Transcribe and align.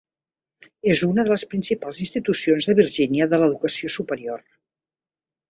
És 0.93 1.01
una 1.07 1.25
de 1.27 1.31
les 1.33 1.43
principals 1.51 1.99
institucions 2.07 2.69
de 2.71 2.75
Virgínia 2.81 3.29
de 3.35 3.41
l'educació 3.45 3.93
superior. 3.99 4.43